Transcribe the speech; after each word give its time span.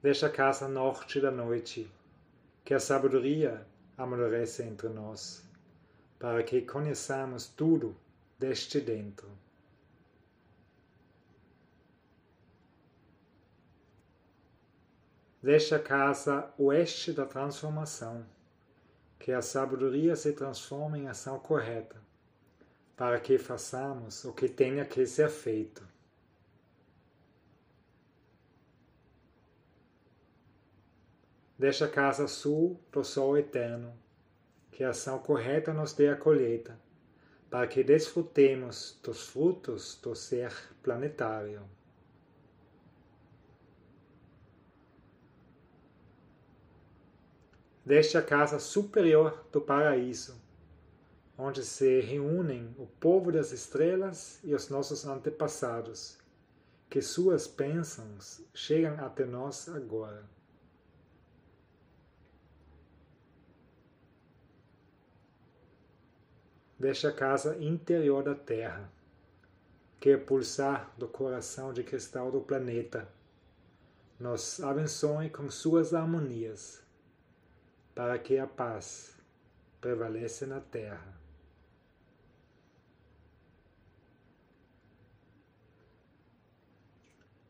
Deixa 0.00 0.28
a 0.28 0.30
casa 0.30 0.68
norte 0.68 1.20
da 1.20 1.28
noite, 1.28 1.90
que 2.64 2.72
a 2.72 2.78
sabedoria 2.78 3.66
amadurece 3.96 4.62
entre 4.62 4.88
nós, 4.88 5.44
para 6.20 6.40
que 6.44 6.62
conheçamos 6.62 7.48
tudo 7.48 7.96
deste 8.38 8.80
dentro. 8.80 9.28
Deixa 15.42 15.76
a 15.76 15.82
casa 15.82 16.48
oeste 16.56 17.12
da 17.12 17.26
transformação, 17.26 18.24
que 19.18 19.32
a 19.32 19.42
sabedoria 19.42 20.14
se 20.14 20.32
transforme 20.32 21.00
em 21.00 21.08
ação 21.08 21.40
correta, 21.40 21.96
para 22.96 23.18
que 23.18 23.36
façamos 23.36 24.24
o 24.24 24.32
que 24.32 24.48
tenha 24.48 24.84
que 24.84 25.04
ser 25.04 25.28
feito. 25.28 25.97
Deixa 31.58 31.86
a 31.86 31.90
casa 31.90 32.28
sul 32.28 32.80
do 32.92 33.02
sol 33.02 33.36
eterno, 33.36 33.92
que 34.70 34.84
a 34.84 34.90
ação 34.90 35.18
correta 35.18 35.74
nos 35.74 35.92
dê 35.92 36.08
a 36.08 36.14
colheita, 36.14 36.78
para 37.50 37.66
que 37.66 37.82
desfrutemos 37.82 38.96
dos 39.02 39.26
frutos 39.26 39.98
do 40.00 40.14
ser 40.14 40.52
planetário. 40.84 41.68
Deixa 47.84 48.20
a 48.20 48.22
casa 48.22 48.60
superior 48.60 49.44
do 49.50 49.60
paraíso, 49.60 50.40
onde 51.36 51.64
se 51.64 52.00
reúnem 52.02 52.72
o 52.78 52.86
povo 52.86 53.32
das 53.32 53.50
estrelas 53.50 54.38
e 54.44 54.54
os 54.54 54.68
nossos 54.68 55.04
antepassados, 55.04 56.18
que 56.88 57.02
suas 57.02 57.48
bênçãos 57.48 58.42
chegam 58.54 59.04
até 59.04 59.24
nós 59.24 59.68
agora. 59.68 60.37
Desta 66.78 67.12
casa 67.12 67.56
interior 67.58 68.22
da 68.22 68.34
Terra, 68.34 68.90
que 69.98 70.10
é 70.10 70.16
pulsar 70.16 70.94
do 70.96 71.08
coração 71.08 71.72
de 71.72 71.82
cristal 71.82 72.30
do 72.30 72.40
planeta, 72.40 73.08
nos 74.18 74.60
abençoe 74.62 75.28
com 75.28 75.50
suas 75.50 75.92
harmonias, 75.92 76.82
para 77.94 78.18
que 78.18 78.38
a 78.38 78.46
paz 78.46 79.16
prevaleça 79.80 80.46
na 80.46 80.60
Terra. 80.60 81.18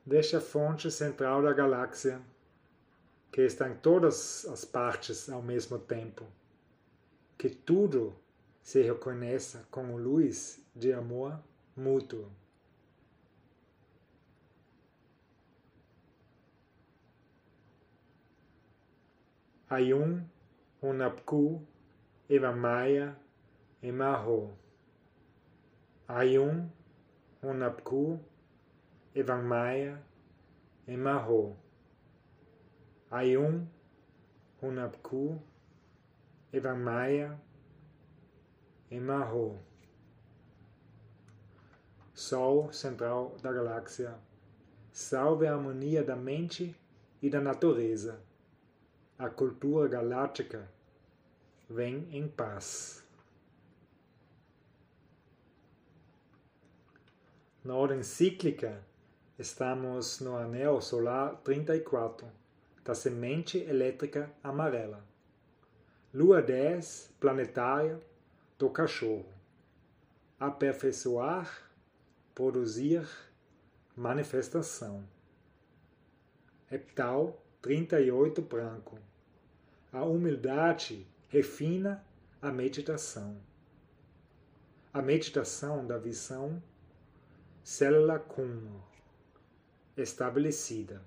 Deixa 0.06 0.38
a 0.38 0.40
fonte 0.40 0.90
central 0.90 1.42
da 1.42 1.52
galáxia, 1.52 2.18
que 3.30 3.42
está 3.42 3.68
em 3.68 3.76
todas 3.76 4.46
as 4.46 4.64
partes 4.64 5.28
ao 5.28 5.42
mesmo 5.42 5.78
tempo, 5.78 6.26
que 7.36 7.50
tudo 7.50 8.16
se 8.62 8.82
reconheça 8.82 9.66
como 9.70 9.98
luz 9.98 10.60
de 10.74 10.92
amor 10.92 11.40
mútuo. 11.76 12.30
Ayun, 19.70 20.24
Unapku, 20.82 21.60
Evamaya 22.28 23.14
Maho. 23.82 24.56
Ayun, 26.08 26.70
Unapku, 27.42 28.18
Evamaya 29.14 30.02
Maho. 30.86 31.56
Ayun, 33.10 33.68
Unapku, 34.62 35.38
Evamaya 36.52 37.38
Emarro, 38.90 39.58
Sol 42.14 42.72
central 42.72 43.36
da 43.42 43.52
galáxia, 43.52 44.18
salve 44.90 45.46
a 45.46 45.54
harmonia 45.54 46.02
da 46.02 46.16
mente 46.16 46.74
e 47.22 47.30
da 47.30 47.40
natureza. 47.40 48.18
A 49.18 49.28
cultura 49.28 49.86
galáctica 49.88 50.68
vem 51.68 52.08
em 52.10 52.26
paz. 52.26 53.06
Na 57.62 57.76
ordem 57.76 58.02
cíclica, 58.02 58.82
estamos 59.38 60.18
no 60.18 60.36
anel 60.36 60.80
solar 60.80 61.36
34 61.44 62.26
da 62.82 62.94
semente 62.94 63.58
elétrica 63.58 64.32
amarela. 64.42 65.04
Lua 66.12 66.40
10 66.40 67.14
planetária 67.20 68.07
do 68.58 68.68
cachorro. 68.68 69.32
Aperfeiçoar, 70.38 71.70
produzir, 72.34 73.08
manifestação. 73.96 75.08
Heptal 76.70 77.40
38 77.62 78.42
branco. 78.42 78.98
A 79.92 80.04
humildade 80.04 81.06
refina 81.28 82.04
a 82.42 82.50
meditação. 82.50 83.40
A 84.92 85.00
meditação 85.00 85.86
da 85.86 85.96
visão 85.96 86.62
célula 87.62 88.18
cum 88.18 88.80
estabelecida. 89.96 91.02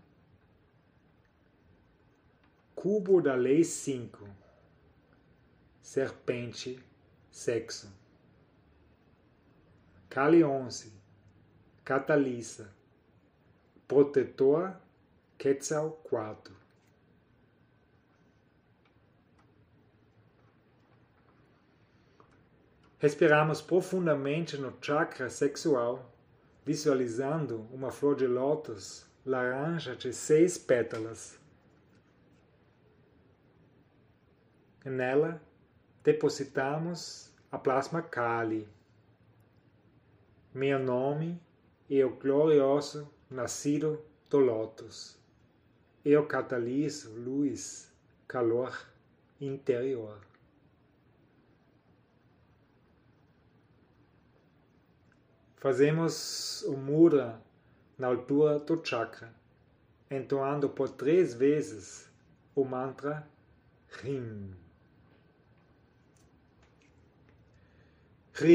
Cubo 2.75 3.21
da 3.21 3.35
lei 3.35 3.63
5. 3.63 4.27
Serpente 5.81 6.83
sexo. 7.31 7.87
11, 10.13 10.91
Catalisa, 11.85 12.69
Protetor, 13.87 14.75
Quetzal 15.37 15.91
4. 16.03 16.61
Respiramos 22.99 23.61
profundamente 23.63 24.57
no 24.57 24.77
chakra 24.79 25.27
sexual, 25.27 26.13
visualizando 26.63 27.67
uma 27.71 27.89
flor 27.89 28.15
de 28.15 28.27
lótus 28.27 29.07
laranja 29.25 29.95
de 29.95 30.13
seis 30.13 30.57
pétalas. 30.57 31.39
Nela, 34.85 35.41
depositamos 36.03 37.31
a 37.51 37.59
plasma 37.59 38.01
Kali. 38.01 38.67
Meu 40.51 40.79
nome 40.79 41.39
é 41.89 42.03
o 42.03 42.15
glorioso 42.15 43.07
nascido 43.29 44.03
do 44.29 44.39
Lótus. 44.39 45.19
Eu 46.03 46.25
cataliso 46.25 47.13
luz, 47.13 47.93
calor 48.27 48.87
interior. 49.39 50.19
Fazemos 55.57 56.63
o 56.63 56.75
mudra 56.75 57.39
na 57.95 58.07
altura 58.07 58.57
do 58.57 58.83
chakra, 58.83 59.31
entoando 60.09 60.67
por 60.67 60.89
três 60.89 61.35
vezes 61.35 62.09
o 62.55 62.65
mantra 62.65 63.27
Rim. 63.87 64.60
Rim. 68.41 68.49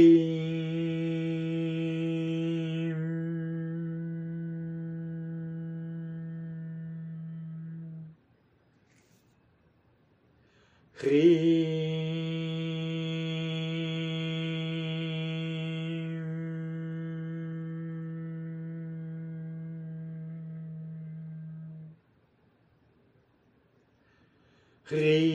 Rim. 24.90 25.25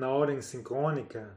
Na 0.00 0.08
ordem 0.08 0.40
sincrônica, 0.40 1.36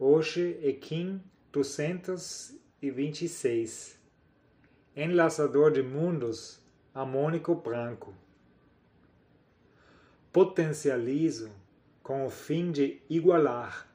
hoje 0.00 0.58
é 0.64 0.72
Kim 0.72 1.22
226, 1.52 4.00
enlaçador 4.96 5.70
de 5.70 5.80
mundos 5.80 6.60
harmônico 6.92 7.54
branco. 7.54 8.12
Potencializo 10.32 11.52
com 12.02 12.26
o 12.26 12.30
fim 12.30 12.72
de 12.72 13.00
igualar, 13.08 13.88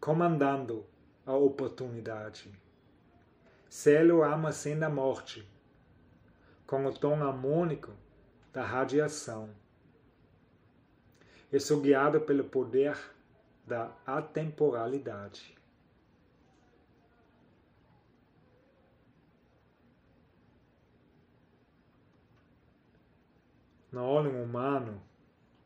comandando 0.00 0.86
a 1.26 1.34
oportunidade. 1.34 2.56
Selo 3.68 4.22
armazém 4.22 4.78
da 4.78 4.88
morte, 4.88 5.44
com 6.68 6.86
o 6.86 6.92
tom 6.92 7.20
harmônico 7.20 7.90
da 8.52 8.62
radiação. 8.62 9.50
Eu 11.52 11.58
sou 11.58 11.80
guiado 11.80 12.20
pelo 12.20 12.44
poder 12.44 12.96
da 13.66 13.92
atemporalidade. 14.06 15.58
Na 23.90 24.04
ordem 24.04 24.40
humano, 24.40 25.02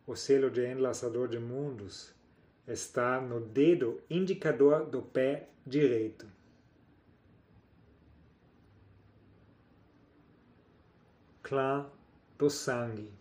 o 0.06 0.16
selo 0.16 0.50
de 0.50 0.66
enlaçador 0.66 1.28
de 1.28 1.38
mundos 1.38 2.14
está 2.66 3.20
no 3.20 3.38
dedo 3.38 4.00
indicador 4.08 4.86
do 4.86 5.02
pé 5.02 5.50
direito. 5.66 6.26
Clã 11.42 11.86
do 12.38 12.48
sangue. 12.48 13.12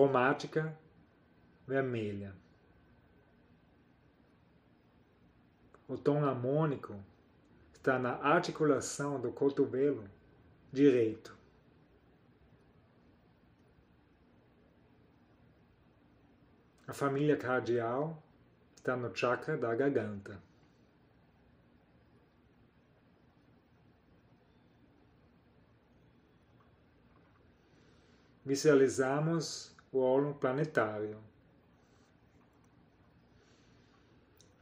Cromática 0.00 0.74
vermelha. 1.66 2.34
O 5.86 5.98
tom 5.98 6.24
harmônico 6.24 6.98
está 7.74 7.98
na 7.98 8.14
articulação 8.14 9.20
do 9.20 9.30
cotovelo 9.30 10.08
direito. 10.72 11.36
A 16.86 16.94
família 16.94 17.36
cardial 17.36 18.22
está 18.76 18.96
no 18.96 19.14
chakra 19.14 19.58
da 19.58 19.74
garganta. 19.74 20.40
Visualizamos 28.46 29.78
o 29.92 29.98
óleo 29.98 30.34
planetário. 30.34 31.18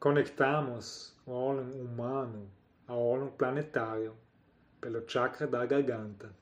Conectamos 0.01 1.15
o 1.27 1.33
óleo 1.33 1.65
humano 1.83 2.51
ao 2.87 3.03
óleo 3.03 3.31
planetário 3.33 4.17
pelo 4.81 5.07
chakra 5.07 5.47
da 5.47 5.67
garganta. 5.67 6.35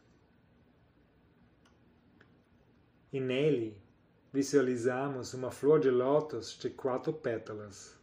E 3.12 3.18
nele 3.18 3.76
visualizamos 4.32 5.34
uma 5.34 5.50
flor 5.50 5.80
de 5.80 5.90
lótus 5.90 6.56
de 6.58 6.70
quatro 6.70 7.12
pétalas, 7.12 7.98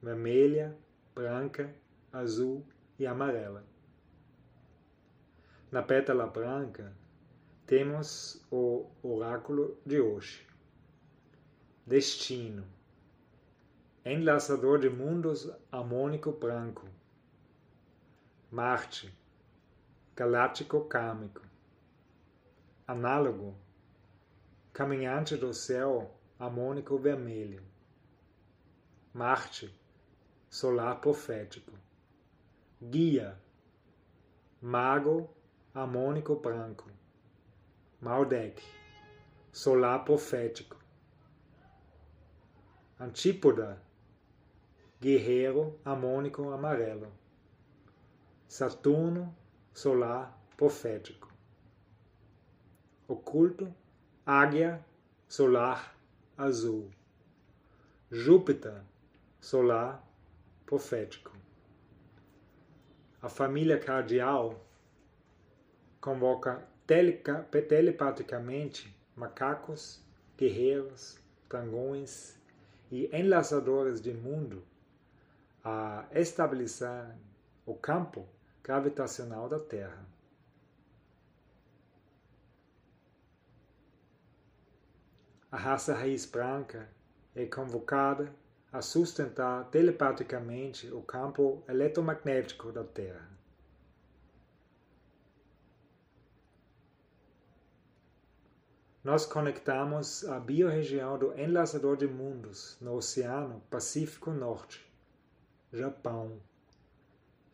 vermelha, 0.00 0.76
branca, 1.14 1.74
azul 2.12 2.64
e 2.98 3.06
amarela. 3.06 3.64
Na 5.70 5.82
pétala 5.82 6.26
branca 6.26 6.99
temos 7.70 8.44
o 8.50 8.90
oráculo 9.00 9.78
de 9.86 10.00
hoje. 10.00 10.44
Destino. 11.86 12.66
Enlaçador 14.04 14.80
de 14.80 14.90
mundos 14.90 15.48
harmônico 15.70 16.32
branco. 16.32 16.88
Marte. 18.50 19.16
Galáctico 20.16 20.84
kármico. 20.86 21.42
Análogo 22.88 23.54
caminhante 24.72 25.36
do 25.36 25.54
céu 25.54 26.18
harmônico 26.40 26.98
vermelho. 26.98 27.62
Marte, 29.14 29.72
solar 30.48 31.00
profético. 31.00 31.78
Guia, 32.82 33.40
mago 34.60 35.32
harmônico 35.72 36.34
branco. 36.34 36.90
Maldek, 38.02 38.62
solar 39.52 40.04
profético. 40.06 40.78
Antípoda, 42.98 43.78
guerreiro 44.98 45.78
harmônico 45.84 46.50
amarelo. 46.50 47.12
Saturno, 48.48 49.36
solar 49.74 50.34
profético. 50.56 51.28
Oculto, 53.06 53.70
Águia 54.24 54.82
solar 55.28 55.94
azul. 56.38 56.90
Júpiter 58.10 58.82
solar 59.40 60.02
profético. 60.64 61.32
A 63.20 63.28
família 63.28 63.78
cardial 63.78 64.58
convoca 66.00 66.66
telepaticamente 67.68 68.94
macacos, 69.14 70.02
guerreiros, 70.36 71.18
dragões 71.48 72.36
e 72.90 73.08
enlaçadores 73.16 74.00
de 74.00 74.12
mundo 74.12 74.64
a 75.62 76.06
estabelecer 76.12 77.14
o 77.64 77.74
campo 77.74 78.26
gravitacional 78.62 79.48
da 79.48 79.58
Terra. 79.58 80.10
a 85.50 85.56
raça 85.56 85.92
raiz 85.92 86.26
branca 86.26 86.88
é 87.34 87.44
convocada 87.44 88.32
a 88.72 88.80
sustentar 88.80 89.64
telepaticamente 89.70 90.88
o 90.92 91.02
campo 91.02 91.64
eletromagnético 91.68 92.70
da 92.70 92.84
Terra. 92.84 93.29
Nós 99.02 99.24
conectamos 99.24 100.26
a 100.26 100.38
biorregião 100.38 101.18
do 101.18 101.32
enlaçador 101.32 101.96
de 101.96 102.06
mundos 102.06 102.76
no 102.82 102.96
Oceano 102.96 103.62
Pacífico 103.70 104.30
Norte, 104.30 104.86
Japão, 105.72 106.38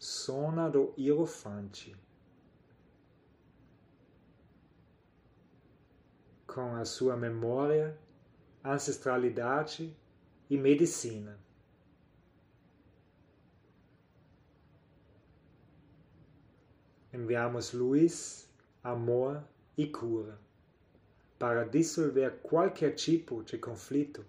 zona 0.03 0.69
do 0.69 0.93
Hierofante. 0.99 1.97
com 6.49 6.75
a 6.75 6.87
sua 6.87 7.15
memória, 7.15 7.99
ancestralidade 8.65 9.95
e 10.49 10.57
medicina. 10.57 11.39
Enviamos 17.13 17.75
luz, 17.75 18.51
amor 18.83 19.45
e 19.77 19.87
cura 19.87 20.46
para 21.39 21.65
dissolver 21.65 22.39
qualquer 22.43 22.95
tipo 22.95 23.43
de 23.43 23.59
conflito 23.59 24.25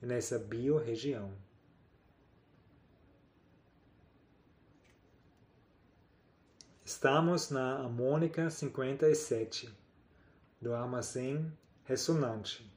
nessa 0.00 0.38
biorregião. 0.38 1.32
Estamos 6.84 7.50
na 7.50 7.78
harmônica 7.78 8.50
57 8.50 9.72
do 10.60 10.74
armazém 10.74 11.52
ressonante. 11.84 12.68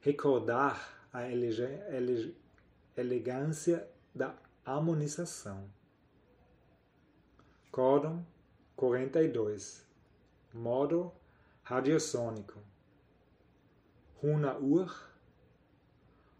Recordar 0.00 1.08
a 1.12 1.28
elegância 2.96 3.88
da 4.14 4.34
harmonização. 4.64 5.70
Códon 7.70 8.24
42. 8.74 9.86
Modo 10.54 11.12
radiosônico. 11.68 12.60
Runa 14.22 14.56
Ur. 14.56 15.10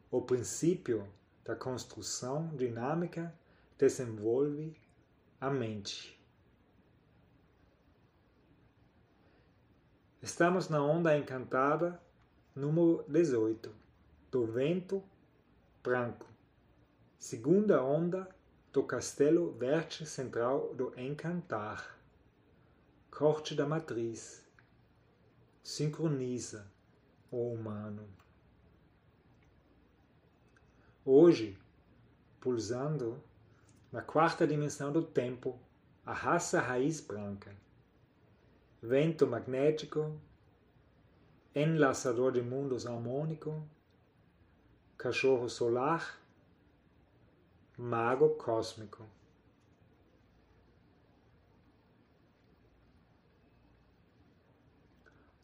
O 0.09 0.23
princípio 0.23 1.04
da 1.45 1.56
construção 1.56 2.47
dinâmica 2.56 3.35
desenvolve 3.76 4.80
a 5.40 5.50
mente. 5.50 6.16
Estamos 10.23 10.68
na 10.68 10.80
onda 10.80 11.18
encantada 11.18 12.00
número 12.54 13.04
18, 13.09 13.75
do 14.30 14.47
vento 14.47 15.02
branco. 15.83 16.26
Segunda 17.18 17.83
onda 17.83 18.28
do 18.73 18.85
castelo 18.85 19.50
verde 19.50 20.06
central 20.06 20.73
do 20.73 20.95
encantar. 20.97 21.99
Corte 23.11 23.56
da 23.56 23.66
matriz. 23.66 24.46
Sincroniza 25.66 26.64
o 27.28 27.52
humano. 27.52 28.08
Hoje, 31.04 31.58
pulsando 32.38 33.20
na 33.90 34.00
quarta 34.00 34.46
dimensão 34.46 34.92
do 34.92 35.02
tempo, 35.02 35.58
a 36.04 36.12
raça 36.12 36.61
raiz 36.61 37.00
branca. 37.00 37.52
Vento 38.80 39.26
magnético, 39.26 40.16
enlaçador 41.52 42.30
de 42.30 42.42
mundos 42.42 42.87
harmônico, 42.87 43.68
cachorro 44.96 45.49
solar, 45.49 46.23
mago 47.76 48.37
cósmico. 48.37 49.04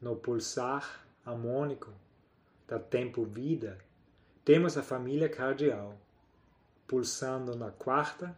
No 0.02 0.16
pulsar 0.16 1.06
harmônico 1.24 1.92
da 2.66 2.76
tempo-vida, 2.76 3.78
temos 4.44 4.76
a 4.76 4.82
família 4.82 5.28
cardial, 5.28 5.96
pulsando 6.88 7.54
na 7.54 7.70
quarta 7.70 8.36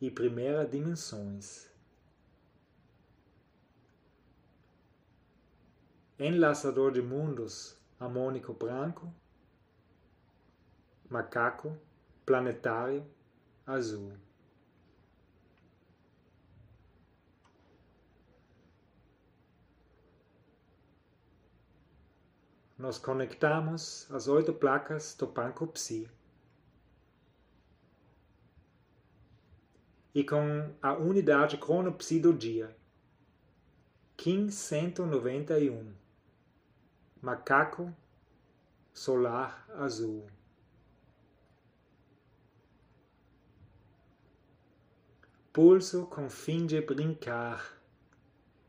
e 0.00 0.10
primeira 0.10 0.66
dimensões. 0.66 1.70
Enlaçador 6.18 6.90
de 6.90 7.00
mundos, 7.00 7.78
harmônico 8.00 8.52
branco, 8.52 9.14
macaco, 11.08 11.78
planetário, 12.26 13.06
azul. 13.64 14.23
Nós 22.84 22.98
conectamos 22.98 24.06
as 24.10 24.28
oito 24.28 24.52
placas 24.52 25.14
do 25.14 25.26
Banco 25.26 25.66
Psi. 25.68 26.06
E 30.14 30.22
com 30.22 30.70
a 30.82 30.92
unidade 30.92 31.56
cronopsi 31.56 32.20
do 32.20 32.30
dia, 32.30 32.76
Kim 34.18 34.50
191, 34.50 35.94
macaco 37.22 37.90
solar 38.92 39.66
azul. 39.78 40.26
Pulso 45.54 46.04
com 46.08 46.28
fim 46.28 46.66
de 46.66 46.82
brincar, 46.82 47.80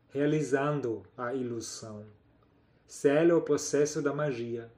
realizando 0.07 1.05
a 1.17 1.34
ilusão 1.34 2.14
sela 2.96 3.36
o 3.36 3.42
processo 3.42 4.02
da 4.02 4.14
magia, 4.14 4.72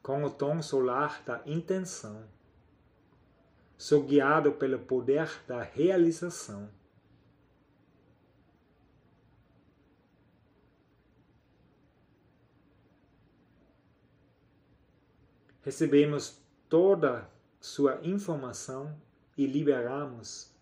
com 0.00 0.22
o 0.22 0.30
tom 0.30 0.62
solar 0.62 1.24
da 1.24 1.42
intenção. 1.44 2.24
Sou 3.76 4.04
guiado 4.04 4.52
pelo 4.52 4.78
poder 4.78 5.28
da 5.44 5.60
realização. 5.60 6.70
Recebemos 15.62 16.40
toda 16.68 17.28
sua 17.60 17.98
informação 18.04 18.96
e 19.36 19.46
liberamos 19.46 20.56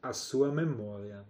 a 0.00 0.12
sua 0.12 0.52
memória. 0.52 1.26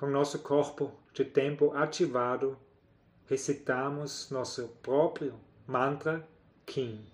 Com 0.00 0.06
nosso 0.06 0.38
corpo 0.38 0.90
de 1.12 1.26
tempo 1.26 1.76
ativado, 1.76 2.56
recitamos 3.26 4.30
nosso 4.30 4.66
próprio 4.80 5.34
mantra 5.66 6.26
Kim. 6.64 7.04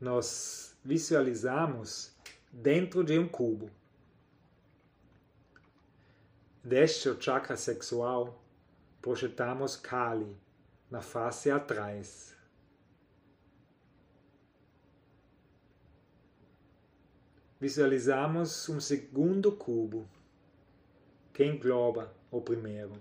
Nós 0.00 0.76
visualizamos 0.84 2.14
dentro 2.52 3.02
de 3.02 3.18
um 3.18 3.28
cubo. 3.28 3.70
Deste 6.62 7.08
o 7.08 7.20
chakra 7.20 7.56
sexual, 7.56 8.42
projetamos 9.00 9.76
Kali 9.76 10.36
na 10.90 11.00
face 11.00 11.50
atrás. 11.50 12.34
Visualizamos 17.60 18.68
um 18.68 18.80
segundo 18.80 19.50
cubo 19.52 20.08
que 21.32 21.44
engloba 21.44 22.12
o 22.30 22.40
primeiro. 22.40 22.92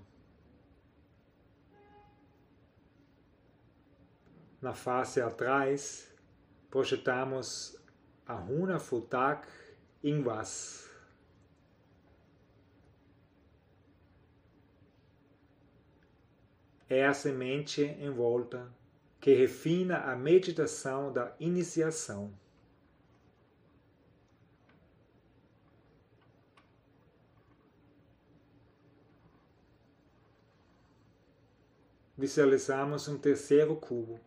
Na 4.62 4.74
face 4.74 5.20
atrás, 5.22 6.13
projetamos 6.74 7.78
a 8.26 8.34
runa 8.34 8.80
Futak 8.80 9.48
Ingvas. 10.04 10.90
É 16.90 17.06
a 17.06 17.14
semente 17.14 17.84
em 17.84 18.10
volta 18.10 18.74
que 19.22 19.36
refina 19.36 20.00
a 20.00 20.16
meditação 20.16 21.14
da 21.14 21.36
iniciação. 21.40 22.34
Visualizamos 32.18 33.08
um 33.08 33.20
terceiro 33.20 33.76
cubo 33.76 34.20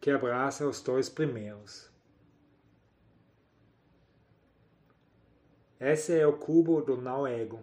que 0.00 0.10
abraça 0.10 0.66
os 0.66 0.80
dois 0.80 1.08
primeiros. 1.08 1.90
Esse 5.78 6.18
é 6.18 6.26
o 6.26 6.38
cubo 6.38 6.80
do 6.80 6.96
não-ego, 6.96 7.62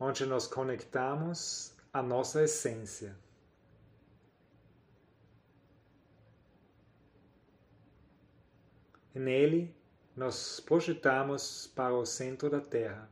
onde 0.00 0.26
nos 0.26 0.46
conectamos 0.46 1.72
à 1.92 2.02
nossa 2.02 2.42
essência. 2.42 3.16
Nele, 9.14 9.74
nos 10.14 10.60
projetamos 10.60 11.68
para 11.74 11.94
o 11.94 12.04
centro 12.04 12.50
da 12.50 12.60
Terra, 12.60 13.08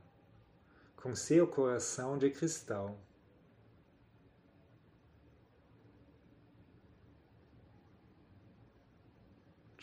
com 0.97 1.15
seu 1.15 1.47
coração 1.47 2.19
de 2.19 2.31
cristal. 2.31 2.99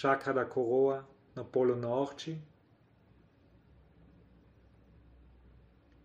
Chakra 0.03 0.33
da 0.33 0.43
coroa 0.43 1.07
no 1.33 1.45
polo 1.45 1.77
norte 1.77 2.37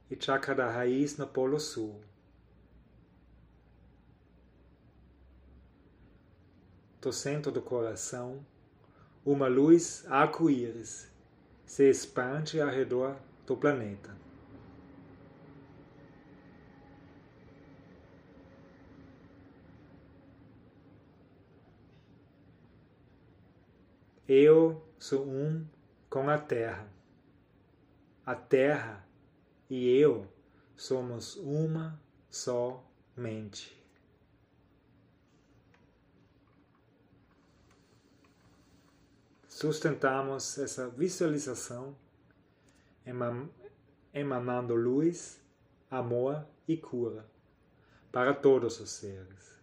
e 0.08 0.14
chakra 0.14 0.54
da 0.54 0.70
raiz 0.70 1.16
no 1.16 1.26
polo 1.26 1.58
sul. 1.58 2.00
Do 7.00 7.12
centro 7.12 7.50
do 7.50 7.60
coração, 7.60 8.46
uma 9.26 9.48
luz 9.48 10.06
arco-íris 10.08 11.10
se 11.66 11.90
expande 11.90 12.60
ao 12.60 12.68
redor 12.68 13.16
do 13.44 13.56
planeta. 13.56 14.16
Eu 24.28 24.86
sou 24.98 25.26
um 25.26 25.66
com 26.10 26.28
a 26.28 26.36
terra. 26.36 26.86
A 28.26 28.34
terra 28.34 29.08
e 29.70 29.88
eu 29.88 30.30
somos 30.76 31.36
uma 31.36 31.98
só 32.28 32.84
mente. 33.16 33.74
Sustentamos 39.48 40.58
essa 40.58 40.90
visualização 40.90 41.96
emanando 44.12 44.74
luz, 44.74 45.40
amor 45.90 46.46
e 46.68 46.76
cura 46.76 47.26
para 48.12 48.34
todos 48.34 48.78
os 48.78 48.90
seres. 48.90 49.57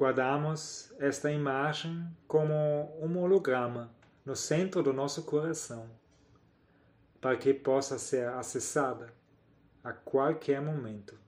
Guardamos 0.00 0.90
esta 0.98 1.30
imagem 1.30 2.10
como 2.26 2.54
um 3.04 3.18
holograma 3.18 3.94
no 4.24 4.34
centro 4.34 4.82
do 4.82 4.94
nosso 4.94 5.24
coração, 5.24 5.90
para 7.20 7.36
que 7.36 7.52
possa 7.52 7.98
ser 7.98 8.26
acessada 8.28 9.12
a 9.84 9.92
qualquer 9.92 10.62
momento. 10.62 11.20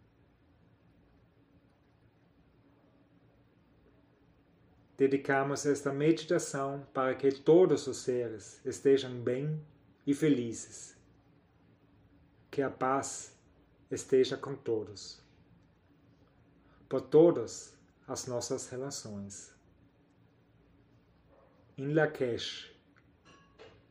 Dedicamos 4.97 5.67
esta 5.67 5.93
meditação 5.93 6.87
para 6.95 7.15
que 7.15 7.31
todos 7.31 7.87
os 7.87 7.99
seres 7.99 8.59
estejam 8.65 9.13
bem 9.21 9.63
e 10.07 10.15
felizes. 10.15 10.97
Que 12.51 12.63
a 12.63 12.71
paz 12.71 13.39
esteja 13.91 14.39
com 14.39 14.55
todos. 14.55 15.23
Por 16.89 17.03
todas 17.03 17.82
as 18.13 18.27
nossas 18.27 18.69
relações. 18.69 19.51
Em 21.79 21.95
Lakesh, 21.95 22.71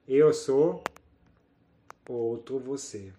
eu 0.07 0.31
sou 0.31 0.83
o 2.07 2.13
outro 2.13 2.59
você. 2.59 3.11